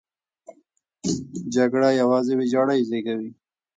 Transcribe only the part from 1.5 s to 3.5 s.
جګړه یوازې ویجاړۍ زېږوي.